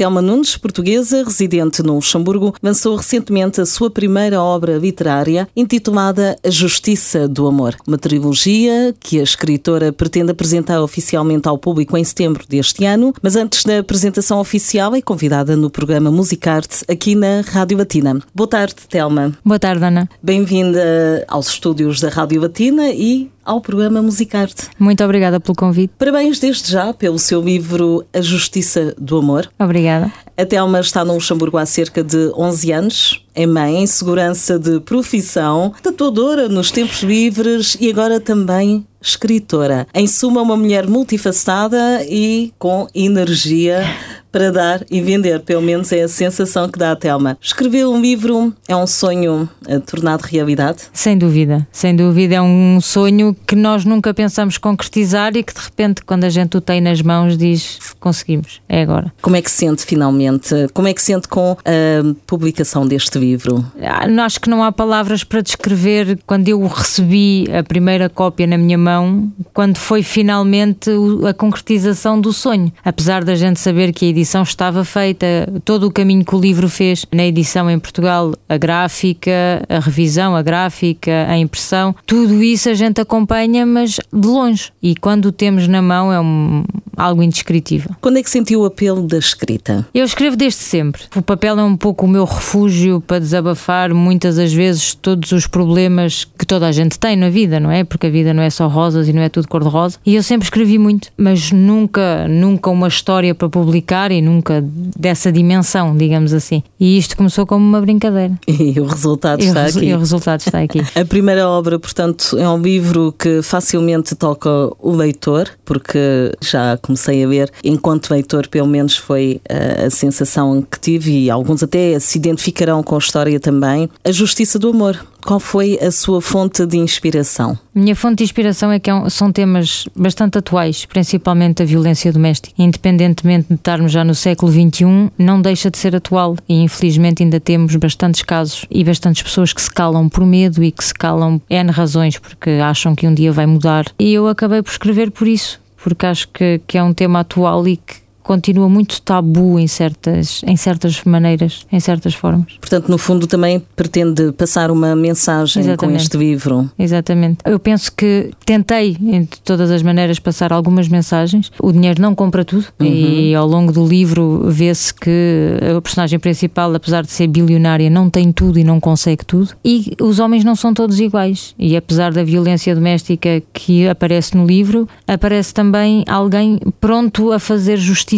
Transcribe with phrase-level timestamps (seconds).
[0.00, 6.48] Telma Nunes, portuguesa, residente no Luxemburgo, lançou recentemente a sua primeira obra literária, intitulada A
[6.48, 12.46] Justiça do Amor, uma trilogia que a escritora pretende apresentar oficialmente ao público em setembro
[12.48, 17.76] deste ano, mas antes da apresentação oficial é convidada no programa Musicarte aqui na Rádio
[17.76, 18.18] Latina.
[18.34, 19.36] Boa tarde, Telma.
[19.44, 20.08] Boa tarde, Ana.
[20.22, 24.68] Bem-vinda aos estúdios da Rádio Latina e ao programa Musicarte.
[24.78, 25.92] Muito obrigada pelo convite.
[25.98, 29.50] Parabéns desde já pelo seu livro A Justiça do Amor.
[29.58, 30.12] Obrigada.
[30.36, 33.26] A Telma está no Luxemburgo há cerca de 11 anos.
[33.34, 39.86] É mãe em segurança de profissão, tatuadora nos tempos livres e agora também escritora.
[39.92, 43.82] Em suma, uma mulher multifacetada e com energia
[44.30, 47.36] para dar e vender, pelo menos é a sensação que dá a Telma.
[47.40, 50.82] Escrever um livro é um sonho eh, tornado realidade?
[50.92, 55.60] Sem dúvida, sem dúvida é um sonho que nós nunca pensamos concretizar e que de
[55.60, 59.12] repente quando a gente o tem nas mãos diz conseguimos, é agora.
[59.20, 60.54] Como é que se sente finalmente?
[60.72, 63.64] Como é que se sente com a publicação deste livro?
[63.82, 68.56] Ah, acho que não há palavras para descrever quando eu recebi a primeira cópia na
[68.56, 70.90] minha mão, quando foi finalmente
[71.28, 72.72] a concretização do sonho.
[72.84, 75.26] Apesar da gente saber que a edição estava feita,
[75.64, 80.36] todo o caminho que o livro fez na edição em Portugal, a gráfica, a revisão,
[80.36, 84.72] a gráfica, a impressão, tudo isso a gente acompanha, mas de longe.
[84.82, 86.64] E quando o temos na mão é um,
[87.00, 87.90] algo indescritível.
[88.00, 89.86] Quando é que sentiu o apelo da escrita?
[89.94, 91.02] Eu escrevo desde sempre.
[91.16, 95.46] O papel é um pouco o meu refúgio para desabafar muitas das vezes todos os
[95.46, 97.84] problemas que toda a gente tem na vida, não é?
[97.84, 99.98] Porque a vida não é só rosas e não é tudo cor-de-rosa.
[100.04, 105.32] E eu sempre escrevi muito, mas nunca, nunca uma história para publicar e nunca dessa
[105.32, 106.62] dimensão, digamos assim.
[106.78, 108.38] E isto começou como uma brincadeira.
[108.60, 109.86] E o resultado e está o, aqui.
[109.86, 110.80] E o resultado está aqui.
[110.94, 115.98] A primeira obra, portanto, é um livro que facilmente toca o leitor, porque
[116.42, 121.30] já comecei a ver, enquanto leitor, pelo menos foi a, a sensação que tive, e
[121.30, 123.88] alguns até se identificarão com a história também.
[124.04, 124.98] A Justiça do Amor.
[125.24, 127.58] Qual foi a sua fonte de inspiração?
[127.74, 132.54] Minha fonte de inspiração é que são temas bastante atuais, principalmente a violência doméstica.
[132.58, 137.38] Independentemente de estarmos já no século XXI, não deixa de ser atual e infelizmente ainda
[137.38, 141.40] temos bastantes casos e bastantes pessoas que se calam por medo e que se calam
[141.50, 143.86] N razões porque acham que um dia vai mudar.
[143.98, 147.66] E eu acabei por escrever por isso, porque acho que, que é um tema atual
[147.66, 152.52] e que continua muito tabu em certas, em certas maneiras, em certas formas.
[152.60, 155.96] Portanto, no fundo, também pretende passar uma mensagem Exatamente.
[155.98, 156.70] com este livro.
[156.78, 157.38] Exatamente.
[157.44, 161.50] Eu penso que tentei, de todas as maneiras, passar algumas mensagens.
[161.60, 162.86] O dinheiro não compra tudo Uhum.
[162.86, 168.08] e ao longo do livro vê-se que a personagem principal, apesar de ser bilionária, não
[168.10, 169.50] tem tudo e não consegue tudo.
[169.64, 171.54] E os homens não são todos iguais.
[171.58, 177.76] E apesar da violência doméstica que aparece no livro, aparece também alguém pronto a fazer
[177.76, 178.09] justiça.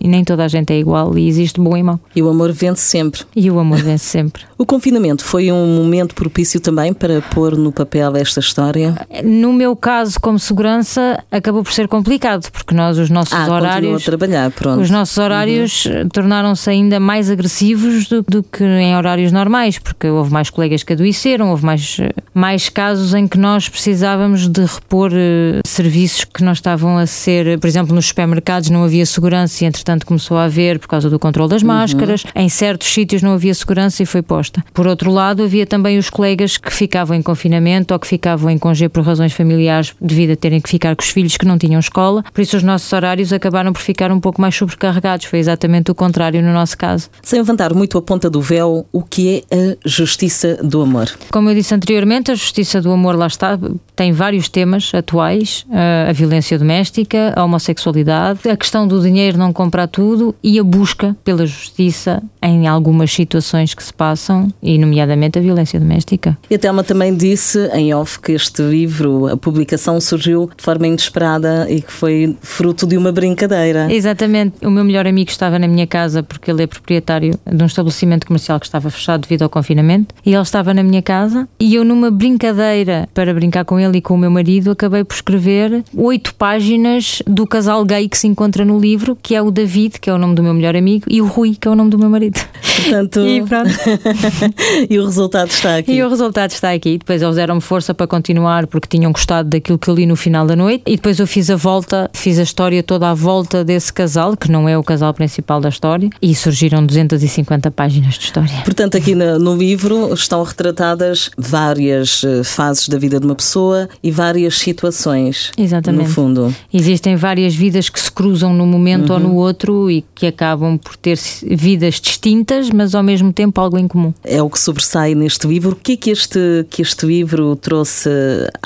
[0.00, 1.98] E nem toda a gente é igual e existe bom e mau.
[2.14, 3.22] E o amor vence sempre.
[3.34, 4.42] E o amor vence sempre.
[4.58, 8.94] O confinamento foi um momento propício também para pôr no papel esta história?
[9.22, 13.58] No meu caso, como segurança, acabou por ser complicado, porque nós, os nossos Ah, continuou
[13.58, 14.04] a horários.
[14.04, 14.80] trabalhar, pronto.
[14.80, 20.06] Os nossos horários eh, tornaram-se ainda mais agressivos do, do que em horários normais, porque
[20.08, 24.64] houve mais colegas que adoeceram, houve mais, eh, mais casos em que nós precisávamos de
[24.64, 29.25] repor eh, serviços que não estavam a ser, por exemplo, nos supermercados não havia segurança
[29.60, 33.32] e entretanto começou a haver por causa do controle das máscaras, em certos sítios não
[33.32, 34.64] havia segurança e foi posta.
[34.72, 38.58] Por outro lado, havia também os colegas que ficavam em confinamento ou que ficavam em
[38.58, 41.80] congê por razões familiares devido a terem que ficar com os filhos que não tinham
[41.80, 45.90] escola, por isso os nossos horários acabaram por ficar um pouco mais sobrecarregados, foi exatamente
[45.90, 47.08] o contrário no nosso caso.
[47.22, 51.10] Sem levantar muito a ponta do véu, o que é a justiça do amor?
[51.30, 53.58] Como eu disse anteriormente, a justiça do amor lá está,
[53.94, 55.66] tem vários temas atuais:
[56.08, 61.16] a violência doméstica, a homossexualidade, a questão do dinheiro não comprar tudo e a busca
[61.24, 66.38] pela justiça em algumas situações que se passam, e nomeadamente a violência doméstica.
[66.48, 70.86] E a Telma também disse em off que este livro, a publicação surgiu de forma
[70.86, 73.92] inesperada e que foi fruto de uma brincadeira.
[73.92, 74.64] Exatamente.
[74.64, 78.26] O meu melhor amigo estava na minha casa porque ele é proprietário de um estabelecimento
[78.26, 81.84] comercial que estava fechado devido ao confinamento e ele estava na minha casa e eu
[81.84, 86.34] numa brincadeira para brincar com ele e com o meu marido acabei por escrever oito
[86.34, 90.12] páginas do casal gay que se encontra no livro, que é o David, que é
[90.12, 92.08] o nome do meu melhor amigo, e o Rui, que é o nome do meu
[92.10, 92.40] marido.
[92.76, 93.42] Portanto, e,
[94.90, 95.92] e, o resultado está aqui.
[95.92, 96.98] E o resultado está aqui.
[96.98, 100.46] Depois eles deram-me força para continuar porque tinham gostado daquilo que eu li no final
[100.46, 100.82] da noite.
[100.86, 104.50] E depois eu fiz a volta, fiz a história toda à volta desse casal, que
[104.50, 108.62] não é o casal principal da história, e surgiram 250 páginas de história.
[108.64, 113.88] Portanto, aqui no, no livro estão retratadas várias eh, fases da vida de uma pessoa
[114.02, 115.50] e várias situações.
[115.56, 116.08] Exatamente.
[116.08, 116.54] No fundo.
[116.72, 119.14] Existem várias vidas que se cruzam num momento uhum.
[119.14, 123.78] ou no outro e que acabam por ter vidas distintas, mas ao mesmo tempo algo
[123.78, 124.12] em comum.
[124.24, 125.72] É o que sobressai neste livro.
[125.72, 128.10] O que é que este, que este livro trouxe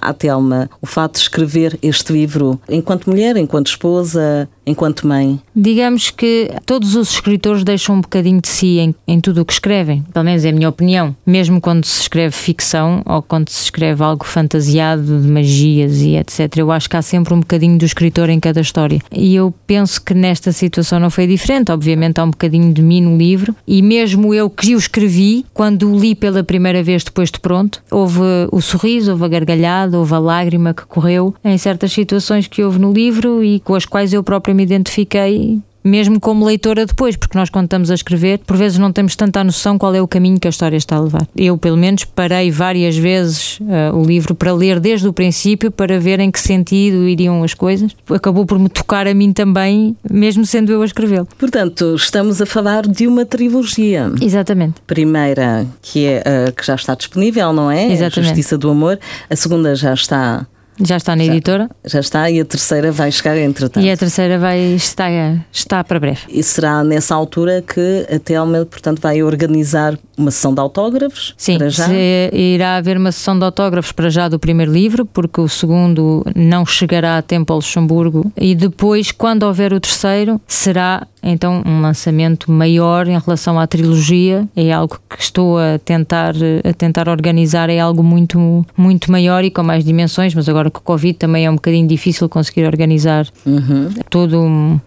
[0.01, 0.71] à Telma?
[0.81, 5.41] O fato de escrever este livro enquanto mulher, enquanto esposa, enquanto mãe?
[5.55, 9.53] Digamos que todos os escritores deixam um bocadinho de si em, em tudo o que
[9.53, 11.15] escrevem, pelo menos é a minha opinião.
[11.27, 16.57] Mesmo quando se escreve ficção ou quando se escreve algo fantasiado de magias e etc.
[16.57, 19.01] Eu acho que há sempre um bocadinho do escritor em cada história.
[19.13, 21.73] E eu penso que nesta situação não foi diferente.
[21.73, 25.91] Obviamente há um bocadinho de mim no livro e mesmo eu que o escrevi, quando
[25.91, 28.21] o li pela primeira vez depois de pronto, houve
[28.53, 32.79] o sorriso, houve a gargalhada, houve a lágrima que correu em certas situações que houve
[32.79, 37.37] no livro e com as quais eu própria me identifiquei mesmo como leitora depois, porque
[37.37, 40.39] nós quando estamos a escrever, por vezes não temos tanta noção qual é o caminho
[40.39, 41.27] que a história está a levar.
[41.37, 45.99] Eu, pelo menos, parei várias vezes uh, o livro para ler desde o princípio, para
[45.99, 47.95] ver em que sentido iriam as coisas.
[48.09, 51.29] Acabou por me tocar a mim também, mesmo sendo eu a escrevê-lo.
[51.39, 54.11] Portanto, estamos a falar de uma trilogia.
[54.21, 54.81] Exatamente.
[54.87, 57.87] Primeira, que é uh, que já está disponível, não é?
[57.93, 58.19] Exatamente.
[58.19, 58.99] A Justiça do Amor.
[59.29, 60.47] A segunda já está
[60.83, 61.71] já está na já, editora?
[61.85, 63.85] Já está e a terceira vai chegar entretanto.
[63.85, 65.11] E a terceira vai estar
[65.53, 66.21] está para breve.
[66.29, 71.35] E será nessa altura que a Telma, portanto, vai organizar uma sessão de autógrafos?
[71.37, 71.87] Sim, para já?
[72.33, 76.67] irá haver uma sessão de autógrafos para já do primeiro livro, porque o segundo não
[76.67, 78.31] chegará a tempo ao Luxemburgo.
[78.37, 84.47] E depois, quando houver o terceiro, será então um lançamento maior em relação à trilogia.
[84.57, 86.35] É algo que estou a tentar,
[86.65, 90.81] a tentar organizar, é algo muito, muito maior e com mais dimensões, mas agora com
[90.81, 93.91] o Covid também é um bocadinho difícil conseguir organizar uhum.
[94.09, 94.39] toda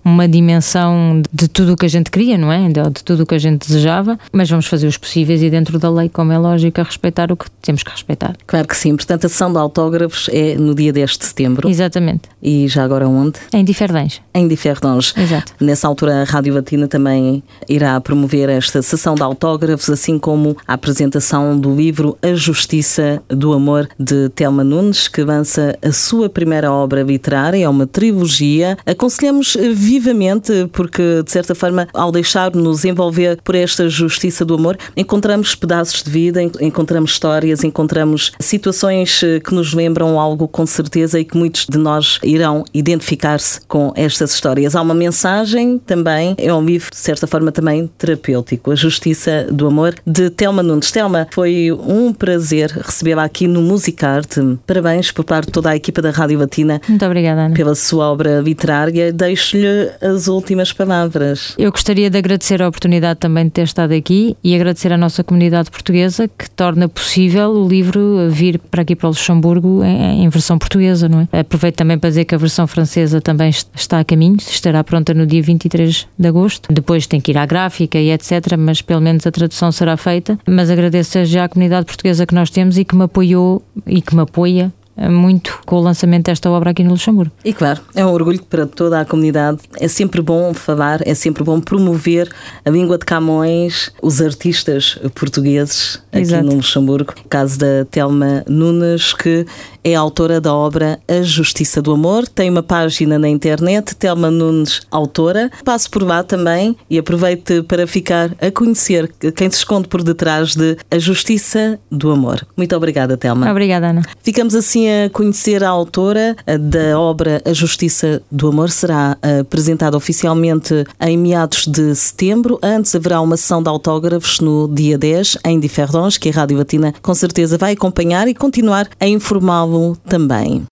[0.03, 2.67] uma dimensão de tudo o que a gente queria, não é?
[2.69, 5.89] De tudo o que a gente desejava, mas vamos fazer os possíveis e dentro da
[5.89, 8.35] lei, como é lógico, a respeitar o que temos que respeitar.
[8.45, 8.95] Claro que sim.
[8.95, 11.69] Portanto, a sessão de autógrafos é no dia 10 de setembro.
[11.69, 12.23] Exatamente.
[12.41, 13.39] E já agora onde?
[13.53, 14.21] Em Diferdens.
[14.33, 15.13] Em Diferdens.
[15.17, 15.53] Exato.
[15.59, 20.73] Nessa altura, a Rádio Latina também irá promover esta sessão de autógrafos, assim como a
[20.73, 26.71] apresentação do livro A Justiça do Amor de Telma Nunes, que avança a sua primeira
[26.71, 28.77] obra literária, é uma trilogia.
[28.85, 35.55] Aconselhamos vivamente, porque de certa forma, ao deixar-nos envolver por esta justiça do amor, encontramos
[35.55, 41.25] pedaços de vida, encontramos histórias, encontramos situações eh, que nos lembram algo com certeza e
[41.25, 44.75] que muitos de nós irão identificar-se com estas histórias.
[44.75, 49.67] Há uma mensagem também, é um livro de certa forma também terapêutico, A Justiça do
[49.67, 50.91] Amor, de Telma Nunes.
[50.91, 54.41] Telma, foi um prazer recebê-la aqui no Musicarte.
[54.65, 56.81] Parabéns por parte toda a equipa da Rádio Latina.
[56.89, 57.55] Muito obrigada, Ana.
[57.55, 59.13] Pela sua obra literária.
[59.13, 61.53] Deixo-lhe as últimas palavras.
[61.57, 65.23] Eu gostaria de agradecer a oportunidade também de ter estado aqui e agradecer à nossa
[65.23, 70.29] comunidade portuguesa que torna possível o livro vir para aqui para o Luxemburgo em, em
[70.29, 71.39] versão portuguesa, não é?
[71.39, 75.27] Aproveito também para dizer que a versão francesa também está a caminho, estará pronta no
[75.27, 76.73] dia 23 de agosto.
[76.73, 80.39] Depois tem que ir à gráfica e etc, mas pelo menos a tradução será feita.
[80.47, 84.15] Mas agradeço já à comunidade portuguesa que nós temos e que me apoiou e que
[84.15, 87.31] me apoia muito com o lançamento desta obra aqui no Luxemburgo.
[87.43, 89.59] E claro, é um orgulho para toda a comunidade.
[89.79, 92.29] É sempre bom falar, é sempre bom promover
[92.63, 96.45] a língua de Camões, os artistas portugueses aqui Exato.
[96.45, 97.13] no Luxemburgo.
[97.25, 99.45] O caso da Telma Nunes, que
[99.83, 102.27] é autora da obra A Justiça do Amor.
[102.27, 105.51] Tem uma página na internet, Telma Nunes, autora.
[105.65, 110.55] Passo por lá também e aproveito para ficar a conhecer quem se esconde por detrás
[110.55, 112.45] de A Justiça do Amor.
[112.55, 113.49] Muito obrigada, Telma.
[113.49, 114.01] Obrigada, Ana.
[114.21, 118.69] Ficamos assim a conhecer a autora da obra A Justiça do Amor.
[118.69, 122.59] Será apresentada oficialmente em meados de setembro.
[122.61, 126.93] Antes haverá uma sessão de autógrafos no dia 10 em Diferdons, que a Rádio Latina
[127.01, 130.63] com certeza vai acompanhar e continuar a informá-lo também.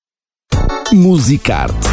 [0.93, 1.89] Musicarte